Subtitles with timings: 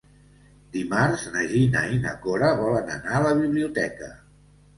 [0.77, 4.11] Dimarts na Gina i na Cora volen anar a la biblioteca.